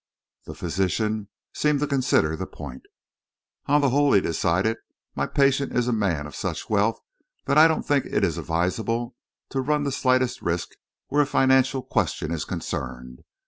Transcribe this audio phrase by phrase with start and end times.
[0.45, 2.81] The physician seemed to consider the point.
[3.67, 4.77] "On the whole," he decided,
[5.15, 6.99] "my patient is a man of such wealth
[7.45, 9.15] that I don't think it is advisable
[9.49, 10.69] to run the slightest risk
[11.09, 13.19] where a financial question is concerned.